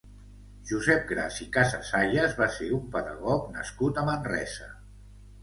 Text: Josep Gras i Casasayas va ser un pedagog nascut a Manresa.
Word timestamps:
Josep 0.69 1.03
Gras 1.11 1.37
i 1.45 1.47
Casasayas 1.57 2.33
va 2.41 2.49
ser 2.57 2.71
un 2.79 2.89
pedagog 2.97 3.47
nascut 3.59 4.01
a 4.01 4.07
Manresa. 4.11 4.73